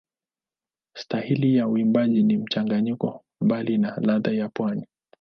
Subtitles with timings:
[0.95, 4.87] Staili ya uimbaji ni mchanganyiko mkali na ladha za pwani.